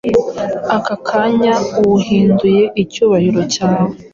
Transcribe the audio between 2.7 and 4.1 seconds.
'icyubahiro cyawe'?